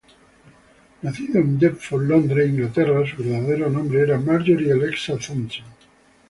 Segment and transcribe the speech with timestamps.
[1.03, 5.67] Nacida en Deptford, Londres, Inglaterra, su verdadero nombre era Marjorie Alexa Thomson.